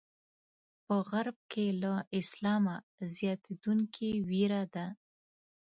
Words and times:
په 0.85 0.95
غرب 1.09 1.37
کې 1.51 1.65
له 1.81 1.93
اسلامه 2.19 2.75
زیاتېدونکې 3.15 4.09
وېره 4.29 4.63
ده. 4.73 4.87